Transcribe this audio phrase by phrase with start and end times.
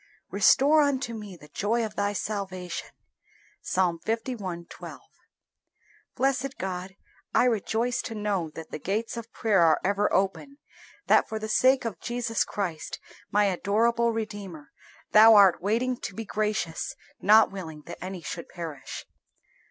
[0.31, 2.89] "Restore unto me the joy of Thy salvation."
[3.61, 3.77] Ps.
[4.07, 4.65] li.
[4.67, 5.01] 12.
[6.15, 6.95] Blessed God,
[7.35, 10.57] I rejoice to know that the gates of prayer are ever open;
[11.05, 14.71] that for the sake of Jesus Christ, my adorable Redeemer,
[15.11, 19.05] Thou art waiting to be gracious, not willing that any should perish.